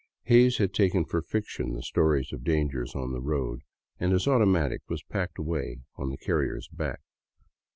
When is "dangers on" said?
2.43-3.11